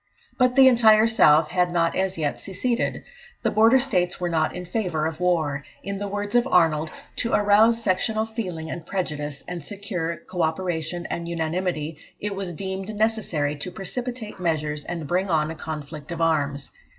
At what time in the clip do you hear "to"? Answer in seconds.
7.17-7.33, 13.57-13.69